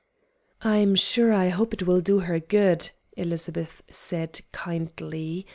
"I'm 0.63 0.95
sure 0.95 1.31
I 1.31 1.49
hope 1.49 1.75
it 1.75 1.83
will 1.85 2.01
do 2.01 2.21
her 2.21 2.39
good," 2.39 2.89
Elizabeth 3.17 3.83
said, 3.91 4.41
kindly. 4.51 5.45